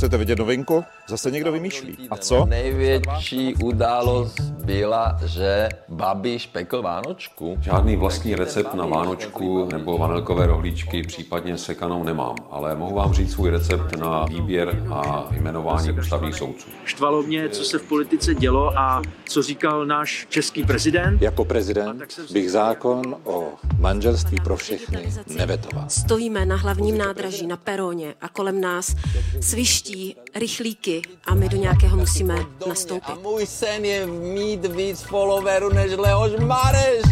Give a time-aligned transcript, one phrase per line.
[0.00, 0.84] Chcete vidět novinku?
[1.08, 1.96] Zase někdo vymýšlí.
[2.10, 2.44] A co?
[2.44, 7.58] Největší událost byla, že Babiš pekl Vánočku.
[7.60, 13.32] Žádný vlastní recept na Vánočku nebo vanilkové rohlíčky, případně sekanou nemám, ale mohu vám říct
[13.32, 16.68] svůj recept na výběr a jmenování ústavních soudců.
[16.84, 21.22] Štvalo mě, co se v politice dělo a co říkal náš český prezident.
[21.22, 23.48] Jako prezident bych zákon o
[23.78, 25.84] manželství pro všechny nevetoval.
[25.88, 28.96] Stojíme na hlavním nádraží, na peroně a kolem nás
[29.40, 29.89] sviští
[30.34, 32.34] rychlíky a my do nějakého musíme
[32.68, 33.12] nastoupit.
[33.12, 37.02] A můj sen je mít víc followerů než Leoš Mareš.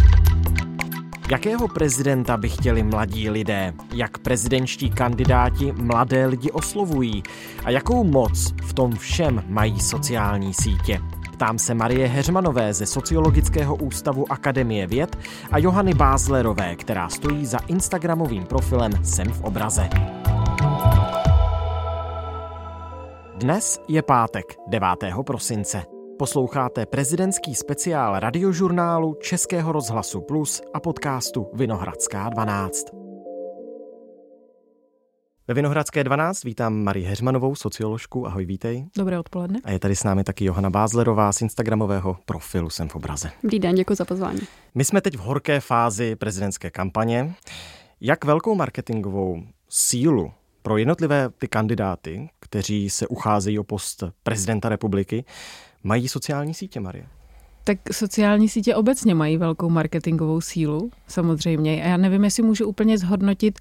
[1.30, 3.74] Jakého prezidenta by chtěli mladí lidé?
[3.94, 7.22] Jak prezidentští kandidáti mladé lidi oslovují?
[7.64, 11.00] A jakou moc v tom všem mají sociální sítě?
[11.32, 15.18] Ptám se Marie Heřmanové ze Sociologického ústavu Akademie věd
[15.50, 19.88] a Johany Bázlerové, která stojí za instagramovým profilem Jsem v obraze.
[23.38, 24.88] Dnes je pátek 9.
[25.26, 25.82] prosince.
[26.18, 32.86] Posloucháte prezidentský speciál radiožurnálu Českého rozhlasu Plus a podcastu Vinohradská 12.
[35.48, 38.26] Ve Vinohradské 12 vítám Marii Heřmanovou, socioložku.
[38.26, 38.86] Ahoj, vítej.
[38.96, 39.60] Dobré odpoledne.
[39.64, 43.30] A je tady s námi taky Johana Bázlerová z Instagramového profilu Jsem v obraze.
[43.42, 44.40] Dobrý den, děkuji za pozvání.
[44.74, 47.34] My jsme teď v horké fázi prezidentské kampaně.
[48.00, 50.32] Jak velkou marketingovou sílu
[50.68, 55.24] pro jednotlivé ty kandidáty, kteří se ucházejí o post prezidenta republiky,
[55.82, 57.06] mají sociální sítě, Marie?
[57.64, 61.84] Tak sociální sítě obecně mají velkou marketingovou sílu, samozřejmě.
[61.84, 63.58] A já nevím, jestli můžu úplně zhodnotit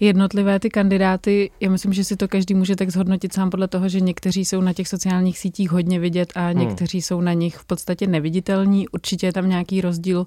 [0.00, 1.50] jednotlivé ty kandidáty.
[1.60, 4.60] Já myslím, že si to každý může tak zhodnotit sám podle toho, že někteří jsou
[4.60, 6.58] na těch sociálních sítích hodně vidět a hmm.
[6.58, 7.02] někteří hmm.
[7.02, 8.88] jsou na nich v podstatě neviditelní.
[8.88, 10.26] Určitě je tam nějaký rozdíl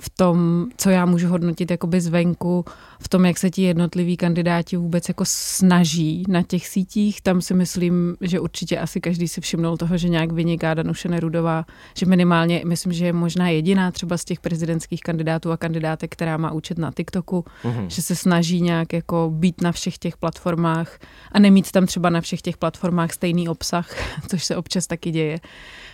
[0.00, 2.64] v tom, co já můžu hodnotit jakoby zvenku,
[3.00, 7.20] v tom, jak se ti jednotliví kandidáti vůbec jako snaží na těch sítích.
[7.20, 11.64] Tam si myslím, že určitě asi každý si všimnul toho, že nějak vyniká Danuše Nerudová,
[11.96, 16.36] že minimálně, myslím, že je možná jediná třeba z těch prezidentských kandidátů a kandidátek, která
[16.36, 17.86] má účet na TikToku, mm-hmm.
[17.86, 20.98] že se snaží nějak jako být na všech těch platformách
[21.32, 23.88] a nemít tam třeba na všech těch platformách stejný obsah,
[24.28, 25.38] což se občas taky děje.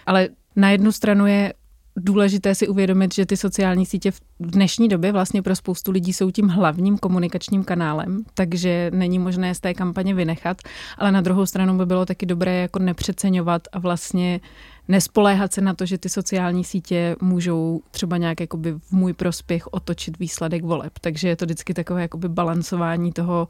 [0.06, 1.54] Ale na jednu stranu je
[1.96, 6.30] důležité si uvědomit, že ty sociální sítě v dnešní době vlastně pro spoustu lidí jsou
[6.30, 10.56] tím hlavním komunikačním kanálem, takže není možné z té kampaně vynechat,
[10.98, 14.40] ale na druhou stranu by bylo taky dobré jako nepřeceňovat a vlastně
[14.88, 19.66] nespoléhat se na to, že ty sociální sítě můžou třeba nějak jakoby v můj prospěch
[19.66, 20.92] otočit výsledek voleb.
[21.00, 23.48] Takže je to vždycky takové jakoby balancování toho,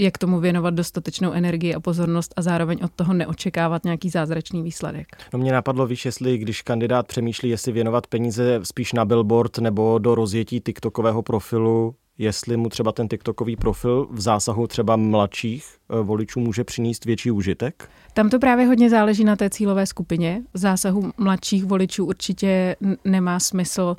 [0.00, 5.06] jak tomu věnovat dostatečnou energii a pozornost a zároveň od toho neočekávat nějaký zázračný výsledek.
[5.32, 9.98] No mě napadlo, víš, jestli když kandidát přemýšlí, jestli věnovat peníze spíš na billboard nebo
[9.98, 16.02] do rozjetí TikTokového profilu, jestli mu třeba ten TikTokový profil v zásahu třeba mladších eh,
[16.02, 17.88] voličů může přinést větší užitek?
[18.14, 20.42] Tam to právě hodně záleží na té cílové skupině.
[20.54, 23.96] V zásahu mladších voličů určitě nemá smysl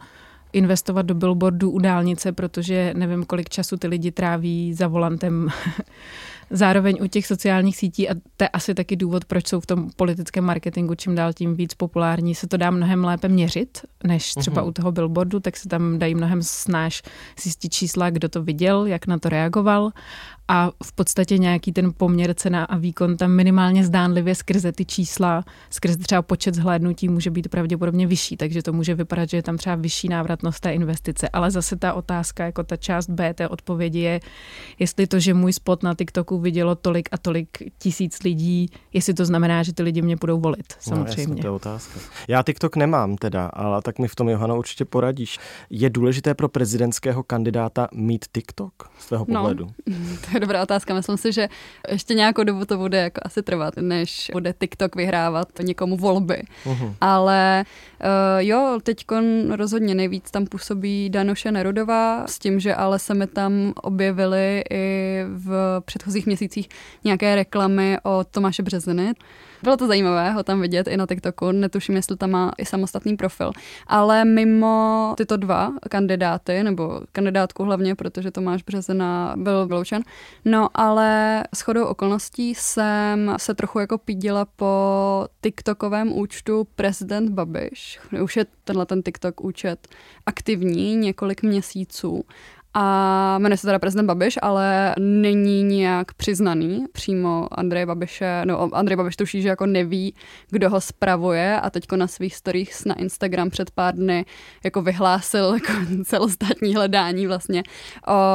[0.53, 5.47] investovat do billboardu u dálnice, protože nevím, kolik času ty lidi tráví za volantem.
[6.53, 9.89] Zároveň u těch sociálních sítí, a to je asi taky důvod, proč jsou v tom
[9.95, 14.63] politickém marketingu čím dál tím víc populární, se to dá mnohem lépe měřit, než třeba
[14.63, 14.67] uh-huh.
[14.67, 17.01] u toho billboardu, tak se tam dají mnohem snáš
[17.41, 19.91] zjistit čísla, kdo to viděl, jak na to reagoval
[20.47, 25.43] a v podstatě nějaký ten poměr cena a výkon tam minimálně zdánlivě skrze ty čísla,
[25.69, 29.57] skrze třeba počet zhlédnutí může být pravděpodobně vyšší, takže to může vypadat, že je tam
[29.57, 31.29] třeba vyšší návratnost té investice.
[31.29, 34.19] Ale zase ta otázka, jako ta část B té odpovědi je,
[34.79, 37.47] jestli to, že můj spot na TikToku vidělo tolik a tolik
[37.77, 41.35] tisíc lidí, jestli to znamená, že ty lidi mě budou volit, samozřejmě.
[41.35, 41.99] No, to je otázka.
[42.27, 45.39] Já TikTok nemám teda, ale tak mi v tom Johana určitě poradíš.
[45.69, 49.67] Je důležité pro prezidentského kandidáta mít TikTok z tvého no, pohledu?
[49.87, 49.95] No,
[50.31, 50.93] to je dobrá otázka.
[50.93, 51.49] Myslím si, že
[51.91, 56.43] ještě nějakou dobu to bude jako asi trvat, než bude TikTok vyhrávat někomu volby.
[56.65, 56.95] Uh-huh.
[57.01, 57.65] Ale
[58.03, 59.05] uh, jo, teď
[59.49, 65.23] rozhodně nejvíc tam působí Danuše Nerudová s tím, že ale se mi tam objevily i
[65.27, 66.69] v předchozích měsících
[67.03, 69.13] nějaké reklamy o Tomáše Březiny.
[69.63, 73.17] Bylo to zajímavé ho tam vidět i na TikToku, netuším, jestli tam má i samostatný
[73.17, 73.51] profil.
[73.87, 80.03] Ale mimo tyto dva kandidáty, nebo kandidátku hlavně, protože Tomáš Březina byl vyloučen,
[80.45, 87.99] no ale shodou okolností jsem se trochu jako pídila po TikTokovém účtu prezident Babiš.
[88.23, 89.87] Už je tenhle ten TikTok účet
[90.25, 92.23] aktivní několik měsíců
[92.73, 96.85] a jmenuje se teda prezident Babiš, ale není nijak přiznaný.
[96.91, 100.15] Přímo Andrej Babiše, no Andrej Babiš tuší, že jako neví,
[100.49, 101.59] kdo ho spravuje.
[101.59, 104.25] A teďko na svých storích na Instagram před pár dny
[104.63, 105.73] jako vyhlásil jako
[106.05, 107.63] celostátní hledání vlastně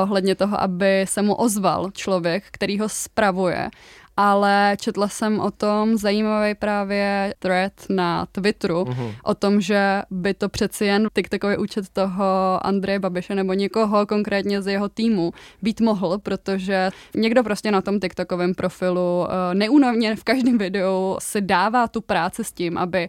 [0.03, 3.71] ohledně toho, aby se mu ozval člověk, který ho spravuje
[4.17, 9.15] ale četla jsem o tom zajímavý právě thread na Twitteru, uh-huh.
[9.25, 12.25] o tom, že by to přeci jen TikTokový účet toho
[12.67, 15.33] Andreje Babiše nebo někoho konkrétně z jeho týmu
[15.63, 21.41] být mohl, protože někdo prostě na tom TikTokovém profilu uh, neúnavně v každém videu si
[21.41, 23.07] dává tu práci s tím, aby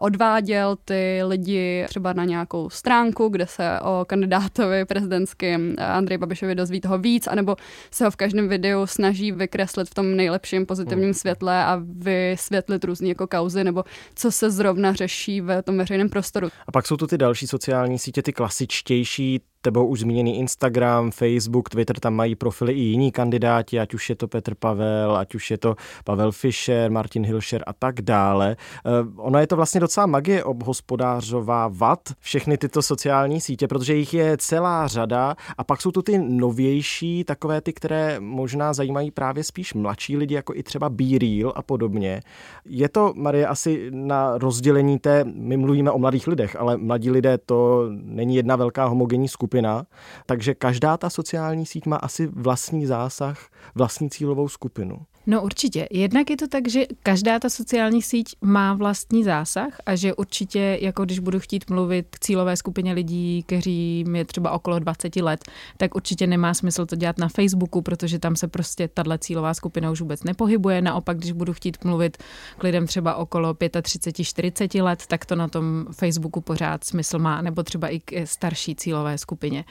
[0.00, 6.80] odváděl ty lidi třeba na nějakou stránku, kde se o kandidátovi prezidentským Andrej Babišovi dozví
[6.80, 7.56] toho víc, anebo
[7.90, 11.14] se ho v každém videu snaží vykreslit v tom nejlepším pozitivním hmm.
[11.14, 16.48] světle a vysvětlit různé jako kauzy, nebo co se zrovna řeší v tom veřejném prostoru.
[16.66, 21.70] A pak jsou tu ty další sociální sítě, ty klasičtější, tebou už zmíněný Instagram, Facebook,
[21.70, 25.50] Twitter, tam mají profily i jiní kandidáti, ať už je to Petr Pavel, ať už
[25.50, 28.56] je to Pavel Fischer, Martin Hilšer a tak dále.
[28.84, 34.36] Uh, ono je to vlastně docela magie obhospodářovávat všechny tyto sociální sítě, protože jich je
[34.36, 39.74] celá řada a pak jsou tu ty novější, takové ty, které možná zajímají právě spíš
[39.74, 42.20] mladší lidi, jako i třeba Be Real a podobně.
[42.64, 47.38] Je to, Marie, asi na rozdělení té, my mluvíme o mladých lidech, ale mladí lidé
[47.38, 49.86] to není jedna velká homogenní skupina, skupina,
[50.26, 54.98] takže každá ta sociální síť má asi vlastní zásah, vlastní cílovou skupinu.
[55.26, 55.88] No určitě.
[55.90, 60.78] Jednak je to tak, že každá ta sociální síť má vlastní zásah a že určitě,
[60.80, 65.40] jako když budu chtít mluvit k cílové skupině lidí, kteří je třeba okolo 20 let,
[65.76, 69.90] tak určitě nemá smysl to dělat na Facebooku, protože tam se prostě tahle cílová skupina
[69.90, 70.82] už vůbec nepohybuje.
[70.82, 72.16] Naopak, když budu chtít mluvit
[72.58, 77.62] k lidem třeba okolo 35-40 let, tak to na tom Facebooku pořád smysl má, nebo
[77.62, 79.64] třeba i k starší cílové skupině.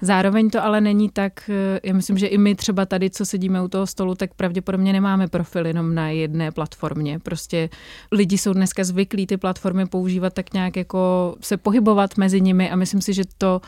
[0.00, 1.50] Zároveň to ale není tak,
[1.82, 5.28] já myslím, že i my třeba tady, co sedíme u toho stolu, tak pravděpodobně nemáme
[5.28, 7.18] profil jenom na jedné platformě.
[7.18, 7.68] Prostě
[8.12, 12.76] lidi jsou dneska zvyklí ty platformy používat tak nějak jako se pohybovat mezi nimi a
[12.76, 13.60] myslím si, že to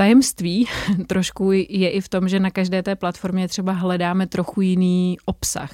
[0.00, 0.68] tajemství
[1.06, 5.72] trošku je i v tom, že na každé té platformě třeba hledáme trochu jiný obsah.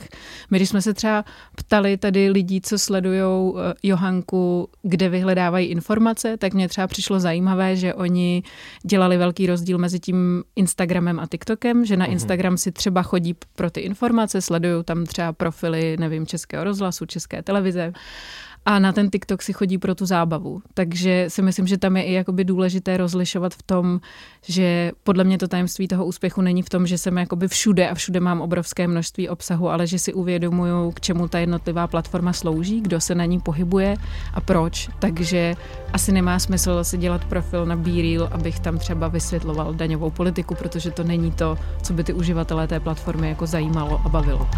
[0.51, 1.25] My, když jsme se třeba
[1.57, 7.77] ptali tady lidí, co sledují eh, Johanku, kde vyhledávají informace, tak mě třeba přišlo zajímavé,
[7.77, 8.43] že oni
[8.83, 12.13] dělali velký rozdíl mezi tím Instagramem a TikTokem, že na mhm.
[12.13, 17.43] Instagram si třeba chodí pro ty informace, sledují tam třeba profily, nevím, Českého rozhlasu, České
[17.43, 17.93] televize
[18.67, 20.63] a na ten TikTok si chodí pro tu zábavu.
[20.75, 24.01] Takže si myslím, že tam je i jakoby důležité rozlišovat v tom,
[24.43, 27.95] že podle mě to tajemství toho úspěchu není v tom, že jsem jakoby všude a
[27.95, 32.81] všude mám obrovské množství obsahu, ale že si uvědomuju, k čemu ta jednotlivá platforma slouží,
[32.81, 33.97] kdo se na ní pohybuje
[34.35, 34.89] a proč.
[34.99, 35.55] Takže
[35.93, 40.91] asi nemá smysl si dělat profil na BeReal, abych tam třeba vysvětloval daňovou politiku, protože
[40.91, 44.49] to není to, co by ty uživatelé té platformy jako zajímalo a bavilo.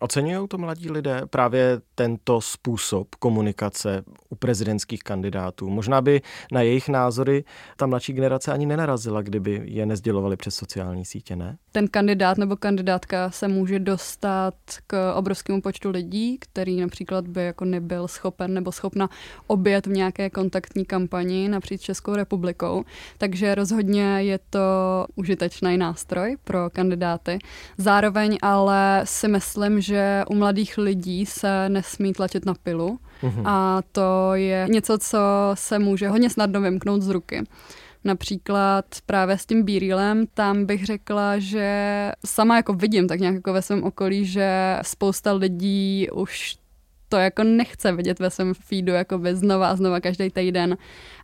[0.00, 5.70] Oceňují to mladí lidé právě tento způsob komunikace u prezidentských kandidátů?
[5.70, 6.20] Možná by
[6.52, 7.44] na jejich názory
[7.76, 11.58] ta mladší generace ani nenarazila, kdyby je nezdělovali přes sociální sítě, ne?
[11.72, 14.54] Ten kandidát nebo kandidátka se může dostat
[14.86, 19.08] k obrovskému počtu lidí, který například by jako nebyl schopen nebo schopna
[19.46, 22.84] obět v nějaké kontaktní kampani napříč Českou republikou.
[23.18, 24.60] Takže rozhodně je to
[25.14, 27.38] užitečný nástroj pro kandidáty.
[27.78, 29.87] Zároveň ale si myslím, že
[30.28, 33.46] u mladých lidí se nesmí tlačit na pilu uhum.
[33.46, 35.18] a to je něco, co
[35.54, 37.44] se může hodně snadno vymknout z ruky.
[38.04, 43.52] Například právě s tím bírilem, tam bych řekla, že sama jako vidím tak nějak jako
[43.52, 46.56] ve svém okolí, že spousta lidí už
[47.08, 50.76] to jako nechce vidět ve svém feedu jako znova a znova každý týden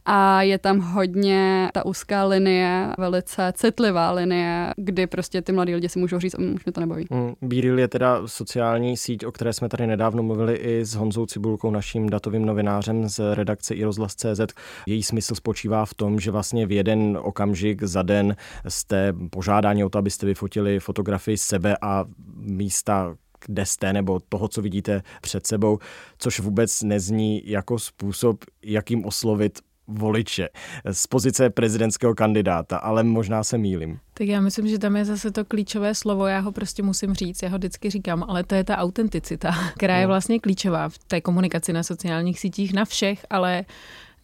[0.05, 5.89] a je tam hodně ta úzká linie, velice citlivá linie, kdy prostě ty mladí lidi
[5.89, 7.07] si můžou říct, mm, už mě to nebaví.
[7.11, 11.27] Mm, Bíril je teda sociální síť, o které jsme tady nedávno mluvili i s Honzou
[11.27, 14.41] Cibulkou, naším datovým novinářem z redakce iRozhlas.cz.
[14.87, 18.37] Její smysl spočívá v tom, že vlastně v jeden okamžik za den
[18.69, 22.05] jste požádání o to, abyste vyfotili fotografii sebe a
[22.37, 25.79] místa, kde jste nebo toho, co vidíte před sebou,
[26.19, 30.49] což vůbec nezní jako způsob, jakým oslovit voliče
[30.93, 33.99] z pozice prezidentského kandidáta, ale možná se mýlim.
[34.15, 37.43] Tak já myslím, že tam je zase to klíčové slovo, já ho prostě musím říct,
[37.43, 40.09] já ho vždycky říkám, ale to je ta autenticita, která je no.
[40.09, 43.65] vlastně klíčová v té komunikaci na sociálních sítích na všech, ale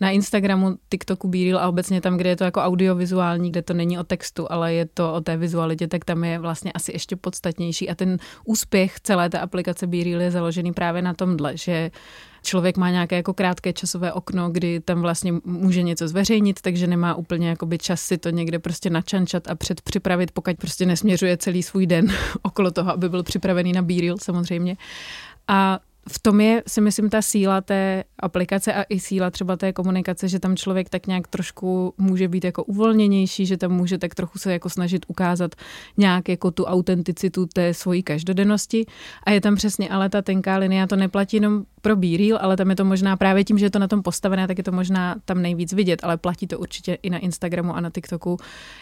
[0.00, 3.99] na Instagramu, TikToku, Bíril a obecně tam, kde je to jako audiovizuální, kde to není
[3.99, 7.90] o textu, ale je to o té vizualitě, tak tam je vlastně asi ještě podstatnější.
[7.90, 11.90] A ten úspěch celé té aplikace Bíril je založený právě na tomhle, že
[12.42, 17.14] člověk má nějaké jako krátké časové okno, kdy tam vlastně může něco zveřejnit, takže nemá
[17.14, 21.87] úplně jakoby čas si to někde prostě načančat a předpřipravit, pokud prostě nesměřuje celý svůj
[21.87, 22.07] den
[22.42, 24.76] okolo toho, aby byl připravený na bíril samozřejmě.
[25.49, 25.78] A
[26.11, 30.29] v tom je, si myslím, ta síla té aplikace a i síla třeba té komunikace,
[30.29, 34.38] že tam člověk tak nějak trošku může být jako uvolněnější, že tam může tak trochu
[34.38, 35.55] se jako snažit ukázat
[35.97, 38.87] nějak jako tu autenticitu té svojí každodennosti
[39.26, 42.71] a je tam přesně ale ta tenká linie, to neplatí jenom pro B-Reel, ale tam
[42.71, 45.17] je to možná právě tím, že je to na tom postavené, tak je to možná
[45.25, 48.37] tam nejvíc vidět, ale platí to určitě i na Instagramu a na TikToku.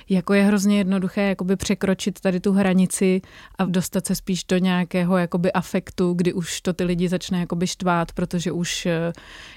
[0.09, 3.21] Jako je hrozně jednoduché jakoby překročit tady tu hranici
[3.59, 7.67] a dostat se spíš do nějakého jakoby afektu, kdy už to ty lidi začne jakoby
[7.67, 9.13] štvát, protože už eh,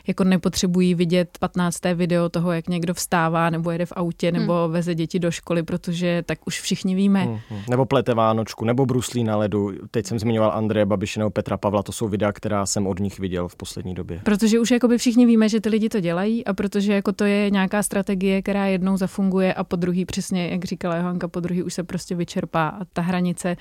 [0.08, 1.80] jako nepotřebují vidět 15.
[1.94, 4.40] video toho, jak někdo vstává nebo jede v autě hmm.
[4.40, 4.74] nebo hmm.
[4.74, 7.24] veze děti do školy, protože tak už všichni víme.
[7.24, 7.62] Hmm, hmm.
[7.70, 9.72] Nebo plete Vánočku, nebo bruslí na ledu.
[9.92, 13.20] Teď jsem zmiňoval Andreje Babiše nebo Petra Pavla, to jsou videa, která jsem od nich
[13.20, 14.22] viděl viděl v poslední době.
[14.24, 17.50] Protože už jakoby všichni víme, že ty lidi to dělají a protože jako to je
[17.50, 21.74] nějaká strategie, která jednou zafunguje a po druhý přesně, jak říkala Johanka, po druhý už
[21.74, 23.58] se prostě vyčerpá a ta hranice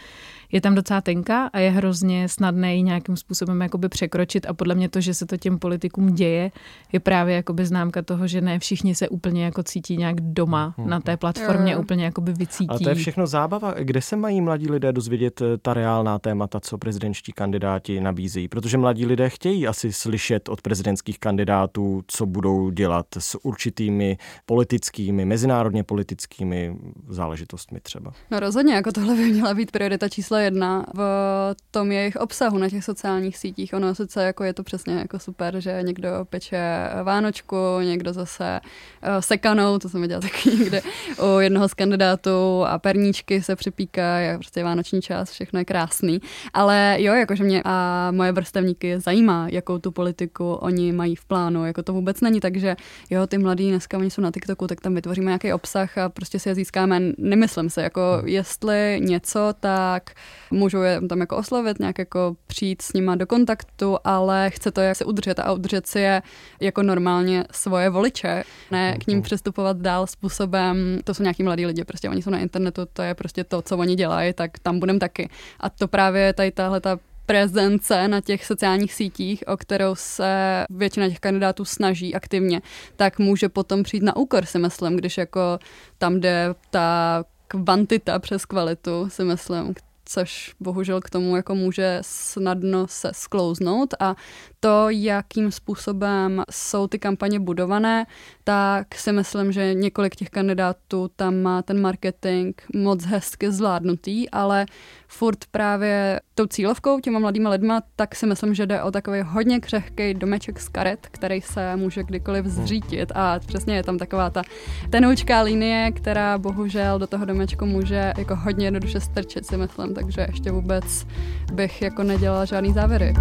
[0.53, 4.75] je tam docela tenká a je hrozně snadné ji nějakým způsobem jakoby překročit a podle
[4.75, 6.51] mě to, že se to těm politikům děje,
[6.93, 10.89] je právě jakoby známka toho, že ne všichni se úplně jako cítí nějak doma hmm.
[10.89, 11.81] na té platformě, jo.
[11.81, 12.69] úplně jakoby vycítí.
[12.69, 13.75] Ale to je všechno zábava.
[13.79, 18.49] Kde se mají mladí lidé dozvědět eh, ta reálná témata, co prezidentští kandidáti nabízejí?
[18.49, 25.25] Protože mladí lidé chtějí asi slyšet od prezidentských kandidátů, co budou dělat s určitými politickými,
[25.25, 26.77] mezinárodně politickými
[27.09, 28.13] záležitostmi třeba.
[28.31, 32.69] No rozhodně, jako tohle by měla být priorita číslo jedna v tom jejich obsahu na
[32.69, 33.75] těch sociálních sítích.
[33.75, 39.21] Ono sice jako je to přesně jako super, že někdo peče Vánočku, někdo zase uh,
[39.21, 40.83] sekanou, to jsem viděla taky někde
[41.23, 46.21] u jednoho z kandidátů a perníčky se připíkají, prostě vánoční čas, všechno je krásný.
[46.53, 51.67] Ale jo, jakože mě a moje vrstevníky zajímá, jakou tu politiku oni mají v plánu.
[51.67, 52.77] Jako to vůbec není tak, že
[53.11, 56.39] jo, ty mladí dneska oni jsou na TikToku, tak tam vytvoříme nějaký obsah a prostě
[56.39, 57.01] si je získáme.
[57.19, 60.11] Nemyslím se, jako jestli něco, tak
[60.51, 64.81] můžu je tam jako oslovit, nějak jako přijít s nima do kontaktu, ale chce to
[64.81, 66.23] jak se udržet a udržet si je
[66.61, 69.23] jako normálně svoje voliče, ne k ním hmm.
[69.23, 73.15] přistupovat dál způsobem, to jsou nějaký mladí lidi, prostě oni jsou na internetu, to je
[73.15, 75.29] prostě to, co oni dělají, tak tam budem taky.
[75.61, 76.99] A to právě tady tahle ta
[77.31, 82.63] prezence na těch sociálních sítích, o kterou se většina těch kandidátů snaží aktivně,
[82.97, 85.59] tak může potom přijít na úkor, si myslím, když jako
[85.99, 89.75] tam jde ta kvantita přes kvalitu, si myslím,
[90.11, 94.17] což bohužel k tomu jako může snadno se sklouznout a
[94.61, 98.07] to, jakým způsobem jsou ty kampaně budované,
[98.45, 104.67] tak si myslím, že několik těch kandidátů tam má ten marketing moc hezky zvládnutý, ale
[105.09, 109.61] furt právě tou cílovkou, těma mladýma lidma, tak si myslím, že jde o takový hodně
[109.61, 113.13] křehký domeček z karet, který se může kdykoliv zřítit.
[113.15, 114.43] A přesně je tam taková ta
[114.91, 120.27] tenoučká linie, která bohužel do toho domečku může jako hodně jednoduše strčit, si myslím, takže
[120.31, 121.07] ještě vůbec
[121.53, 123.15] bych jako nedělala žádný závěry.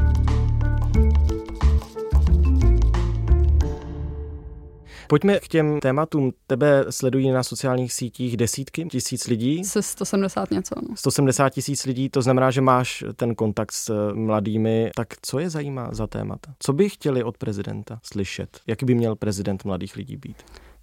[5.09, 6.33] Pojďme k těm tématům.
[6.47, 9.63] Tebe sledují na sociálních sítích desítky tisíc lidí.
[9.63, 10.75] Se 170 něco.
[10.89, 10.95] No.
[10.95, 14.91] 170 tisíc lidí, to znamená, že máš ten kontakt s eh, mladými.
[14.95, 16.53] Tak co je zajímá za témata?
[16.59, 18.59] Co by chtěli od prezidenta slyšet?
[18.67, 20.37] Jak by měl prezident mladých lidí být?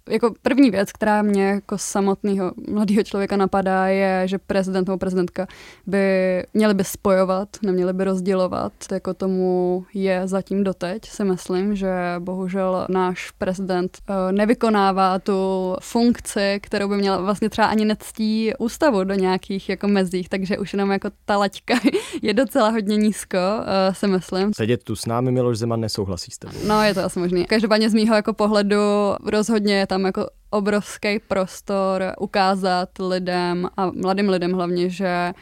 [0.09, 5.47] Jako první věc, která mě jako samotného mladého člověka napadá, je, že prezident nebo prezidentka
[5.87, 6.07] by
[6.53, 12.87] měli by spojovat, neměli by rozdělovat, jako tomu je zatím doteď, si myslím, že bohužel
[12.89, 19.13] náš prezident uh, nevykonává tu funkci, kterou by měl vlastně třeba ani nectí ústavu do
[19.13, 21.73] nějakých jako mezích, takže už jenom jako ta laťka
[22.21, 24.53] je docela hodně nízko, uh, si myslím.
[24.53, 26.57] Sedět tu s námi Miloš Zeman nesouhlasí s tebou.
[26.67, 27.45] No, je to asi možný.
[27.45, 28.77] Každopádně z mýho jako pohledu
[29.25, 35.33] rozhodně je tam tam jako obrovský prostor ukázat lidem a mladým lidem hlavně, že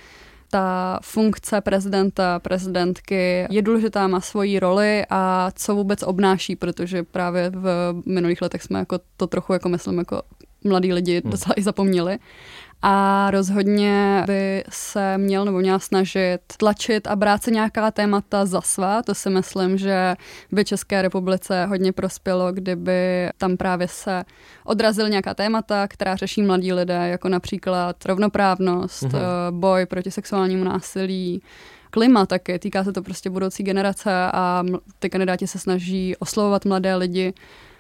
[0.52, 7.50] ta funkce prezidenta, prezidentky je důležitá, má svoji roli a co vůbec obnáší, protože právě
[7.50, 10.22] v minulých letech jsme jako to trochu, jako myslím, jako
[10.64, 11.32] mladí lidi hmm.
[11.32, 12.18] docela i zapomněli
[12.82, 18.62] a rozhodně by se měl nebo měla snažit tlačit a brát se nějaká témata za
[18.62, 19.04] svá.
[19.04, 20.16] To si myslím, že
[20.52, 24.24] by České republice hodně prospělo, kdyby tam právě se
[24.64, 29.52] odrazil nějaká témata, která řeší mladí lidé, jako například rovnoprávnost, mm-hmm.
[29.52, 31.42] boj proti sexuálnímu násilí,
[31.90, 34.64] klima taky, týká se to prostě budoucí generace a
[35.00, 37.34] ty kandidáti se snaží oslovovat mladé lidi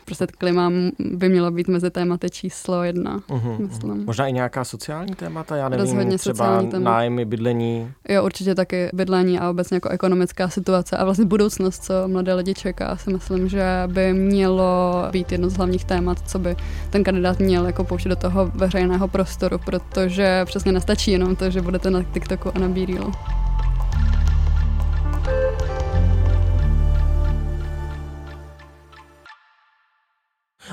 [0.05, 4.05] prostě klima by mělo být mezi tématy číslo jedna, uh-huh, myslím.
[4.05, 7.91] Možná i nějaká sociální témata, já nevím, Rozhodně třeba nájmy, bydlení.
[8.09, 12.53] Jo, určitě taky bydlení a obecně jako ekonomická situace a vlastně budoucnost, co mladé lidi
[12.53, 16.55] čeká, si myslím, že by mělo být jedno z hlavních témat, co by
[16.89, 21.61] ten kandidát měl jako pouštět do toho veřejného prostoru, protože přesně nestačí jenom to, že
[21.61, 22.75] budete na TikToku a na.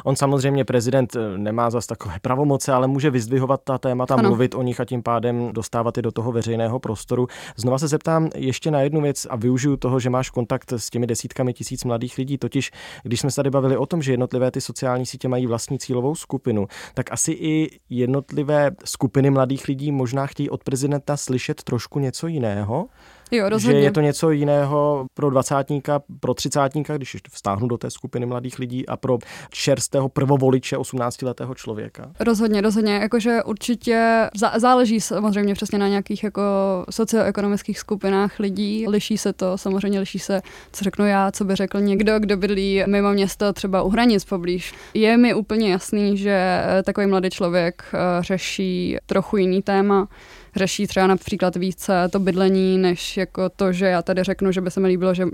[0.04, 4.28] On samozřejmě prezident eh, nemá zas takové pravomoce, ale může vyzdvihovat ta témata, ano.
[4.28, 7.26] mluvit o nich a tím pádem dostávat je do toho veřejného prostoru.
[7.56, 11.06] Znova se zeptám ještě na jednu věc a využiju toho, že máš kontakt s těmi
[11.06, 12.38] desítkami tisíc mladých lidí.
[12.38, 12.70] Totiž,
[13.02, 16.14] když jsme se tady bavili o tom, že jednotlivé ty sociální sítě mají vlastní cílovou
[16.14, 22.26] skupinu, tak asi i jednotlivé skupiny mladých lidí možná chtějí od prezidenta slyšet trošku něco
[22.26, 22.86] jiného.
[23.32, 23.80] Jo, rozhodně.
[23.80, 28.26] Že je to něco jiného pro dvacátníka, pro třicátníka, když ještě vstáhnu do té skupiny
[28.26, 29.18] mladých lidí a pro
[29.50, 32.10] čerstvého prvovoliče 18-letého člověka.
[32.20, 32.94] Rozhodně, rozhodně.
[32.94, 36.42] Jakože určitě záleží samozřejmě přesně na nějakých jako
[36.90, 38.88] socioekonomických skupinách lidí.
[38.88, 42.84] Liší se to, samozřejmě liší se, co řeknu já, co by řekl někdo, kdo bydlí
[42.86, 44.74] mimo město, třeba u hranic poblíž.
[44.94, 50.08] Je mi úplně jasný, že takový mladý člověk eh, řeší trochu jiný téma
[50.56, 54.70] řeší třeba například více to bydlení, než jako to, že já tady řeknu, že by
[54.70, 55.24] se mi líbilo, že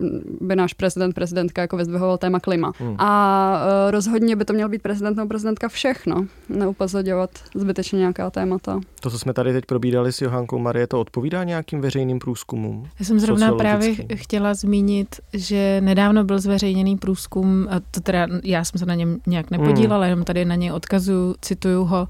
[0.40, 2.72] by náš prezident, prezidentka jako vyzdvihoval téma klima.
[2.78, 2.96] Hmm.
[2.98, 8.80] A uh, rozhodně by to měl být prezident nebo prezidentka všechno, neupozorňovat zbytečně nějaká témata.
[9.00, 12.88] To, co jsme tady teď probídali s Johankou Marie, to odpovídá nějakým veřejným průzkumům?
[12.98, 18.64] Já jsem zrovna právě chtěla zmínit, že nedávno byl zveřejněný průzkum, a to teda já
[18.64, 20.10] jsem se na něm nějak nepodílela, hmm.
[20.10, 22.08] jenom tady na něj odkazuju, cituju ho,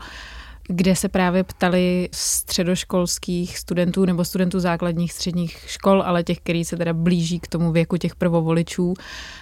[0.68, 6.76] kde se právě ptali středoškolských studentů nebo studentů základních středních škol, ale těch, kteří se
[6.76, 8.94] teda blíží k tomu věku těch prvovoličů,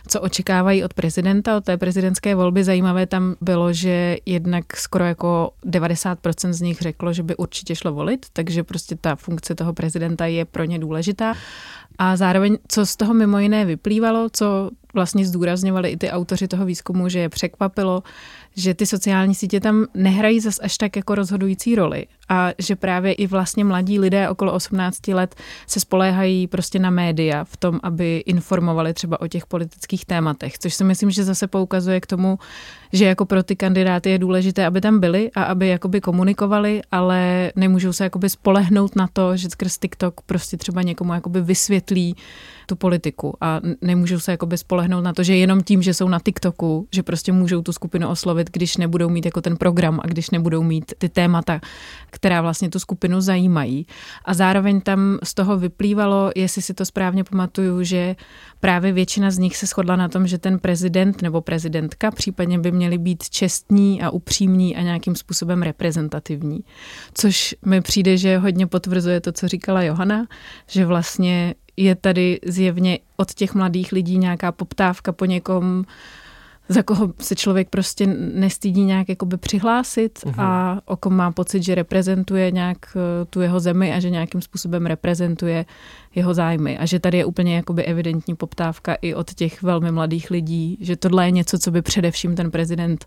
[0.09, 2.65] co očekávají od prezidenta, od té prezidentské volby.
[2.65, 7.93] Zajímavé tam bylo, že jednak skoro jako 90% z nich řeklo, že by určitě šlo
[7.93, 11.35] volit, takže prostě ta funkce toho prezidenta je pro ně důležitá.
[11.99, 16.67] A zároveň, co z toho mimo jiné vyplývalo, co vlastně zdůrazňovali i ty autoři toho
[16.67, 18.03] výzkumu, že je překvapilo,
[18.57, 23.13] že ty sociální sítě tam nehrají zas až tak jako rozhodující roli a že právě
[23.13, 25.35] i vlastně mladí lidé okolo 18 let
[25.67, 30.75] se spoléhají prostě na média v tom, aby informovali třeba o těch politických tématech, což
[30.75, 32.39] si myslím, že zase poukazuje k tomu,
[32.93, 37.53] že jako pro ty kandidáty je důležité, aby tam byli a aby jakoby komunikovali, ale
[37.57, 42.17] nemůžou se jakoby spolehnout na to, že skrz TikTok prostě třeba někomu jakoby vysvětlí
[42.67, 46.19] tu politiku a nemůžou se jakoby spolehnout na to, že jenom tím, že jsou na
[46.19, 50.31] TikToku, že prostě můžou tu skupinu oslovit, když nebudou mít jako ten program a když
[50.31, 51.61] nebudou mít ty témata,
[52.17, 53.87] která vlastně tu skupinu zajímají.
[54.25, 58.17] A zároveň tam z toho vyplývalo, jestli si to správně pamatuju, že
[58.61, 62.73] právě většina z nich se shodla na tom, že ten prezident nebo prezidentka případně by
[62.73, 66.61] měli být čestní a upřímní a nějakým způsobem reprezentativní.
[67.15, 70.27] Což mi přijde, že hodně potvrzuje to, co říkala Johana,
[70.67, 75.85] že vlastně je tady zjevně od těch mladých lidí nějaká poptávka po někom,
[76.69, 80.43] za koho se člověk prostě nestydí nějak jakoby přihlásit uh-huh.
[80.43, 84.41] a o kom má pocit, že reprezentuje nějak eh, tu jeho zemi a že nějakým
[84.41, 85.67] způsobem reprezentuje
[86.15, 90.31] jeho zájmy a že tady je úplně jakoby evidentní poptávka i od těch velmi mladých
[90.31, 93.07] lidí, že tohle je něco, co by především ten prezident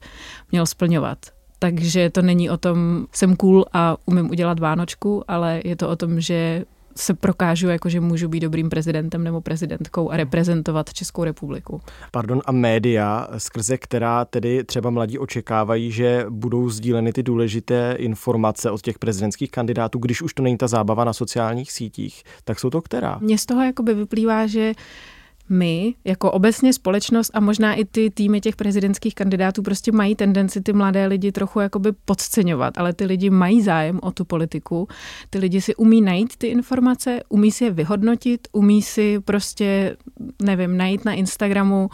[0.52, 1.18] měl splňovat.
[1.60, 5.96] Takže to není o tom, jsem cool a umím udělat Vánočku, ale je to o
[5.96, 6.66] tom, že
[7.00, 11.82] se prokážu, jako že můžu být dobrým prezidentem nebo prezidentkou a reprezentovat Českou republiku.
[12.12, 18.72] Pardon, a média, skrze která tedy třeba mladí očekávají, že budou sdíleny ty důležité informace
[18.72, 22.70] od těch prezidentských kandidátů, když už to není ta zábava na sociálních sítích, tak jsou
[22.70, 23.18] to která?
[23.22, 24.74] Mně z toho jakoby vyplývá, že
[25.50, 30.62] my, jako obecně společnost a možná i ty týmy těch prezidentských kandidátů prostě mají tendenci
[30.62, 34.88] ty mladé lidi trochu jakoby podceňovat, ale ty lidi mají zájem o tu politiku,
[35.30, 39.98] ty lidi si umí najít ty informace, umí si je vyhodnotit, umí si prostě,
[40.42, 41.90] nevím, najít na Instagramu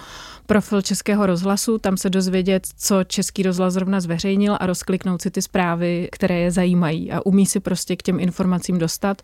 [0.46, 5.42] profil Českého rozhlasu, tam se dozvědět, co Český rozhlas zrovna zveřejnil a rozkliknout si ty
[5.42, 9.22] zprávy, které je zajímají a umí si prostě k těm informacím dostat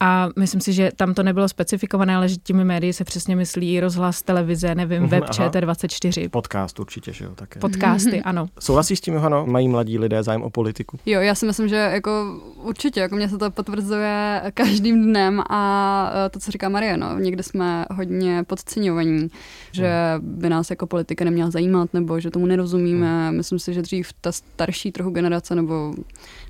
[0.00, 3.80] a myslím si, že tam to nebylo specifikované, ale že těmi médii se přesně myslí
[3.80, 6.28] rozhlas, televize, nevím, web ČT24.
[6.28, 7.60] Podcast určitě, že jo, také.
[7.60, 8.48] Podcasty, ano.
[8.60, 9.46] Souhlasí s tím, Johano?
[9.46, 10.98] Mají mladí lidé zájem o politiku?
[11.06, 16.12] Jo, já si myslím, že jako určitě, jako mě se to potvrzuje každým dnem a
[16.26, 19.28] e, to, co říká Marie, no, někde jsme hodně podceňovaní,
[19.72, 23.32] že by nás jako politika neměla zajímat, nebo že tomu nerozumíme.
[23.32, 25.94] Myslím si, že dřív ta starší trochu generace, nebo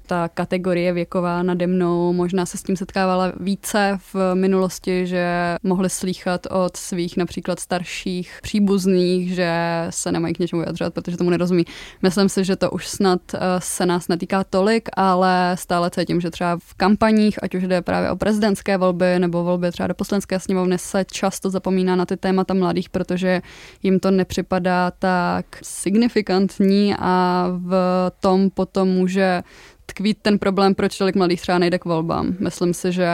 [0.09, 5.91] ta kategorie věková nade mnou možná se s tím setkávala více v minulosti, že mohli
[5.91, 9.53] slýchat od svých například starších příbuzných, že
[9.91, 11.65] se nemají k něčemu vyjadřovat, protože tomu nerozumí.
[12.03, 16.31] Myslím si, že to už snad eh, se nás netýká tolik, ale stále cítím, že
[16.31, 20.41] třeba v kampaních, ať už jde právě o prezidentské volby nebo volby třeba do poslanské
[20.41, 23.43] sněmovny, se často zapomíná na ty témata mladých, protože
[23.83, 27.73] jim to nepřipadá tak signifikantní a v
[28.21, 29.43] tom potom může
[29.89, 32.37] tkvít ten problém, proč tolik mladých třeba nejde k volbám.
[32.41, 33.09] Myslím si, že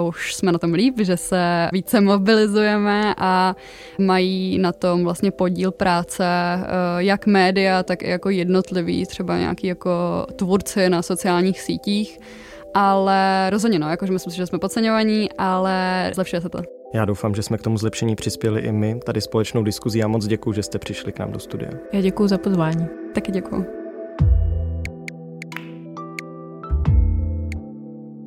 [0.00, 3.56] uh, už jsme na tom líp, že se více mobilizujeme a
[3.98, 6.24] mají na tom vlastně podíl práce
[6.56, 6.64] uh,
[6.98, 9.90] jak média, tak i jako jednotliví, třeba nějaký jako
[10.36, 12.18] tvůrci na sociálních sítích.
[12.74, 16.58] Ale rozhodně no, jakože myslím si, že jsme podceňovaní, ale zlepšuje se to.
[16.94, 20.26] Já doufám, že jsme k tomu zlepšení přispěli i my, tady společnou diskuzí a moc
[20.26, 21.70] děkuji, že jste přišli k nám do studia.
[21.92, 22.86] Já děkuji za pozvání.
[23.14, 23.89] Taky děkuji.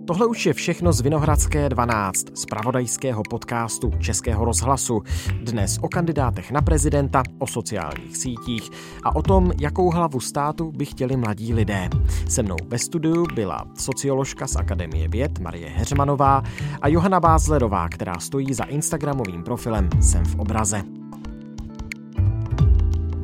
[0.08, 5.04] Tohle už je všechno z Vinohradské 12, z pravodajského podcastu Českého rozhlasu.
[5.44, 8.70] Dnes o kandidátech na prezidenta, o sociálních sítích
[9.04, 11.89] a o tom, jakou hlavu státu by chtěli mladí lidé.
[12.30, 16.44] Se mnou ve studiu byla socioložka z Akademie věd Marie Heřmanová
[16.82, 21.03] a Johana Bázlerová, která stojí za instagramovým profilem Jsem v obraze.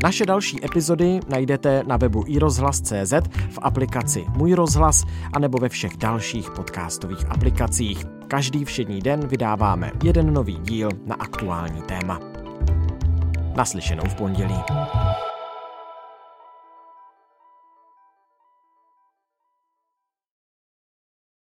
[0.04, 3.14] Naše další epizody najdete na webu iRozhlas.cz,
[3.50, 8.06] v aplikaci Můj rozhlas a nebo ve všech dalších podcastových aplikacích.
[8.28, 12.20] Každý všední den vydáváme jeden nový díl na aktuální téma.
[13.56, 14.64] Naslyšenou v pondělí.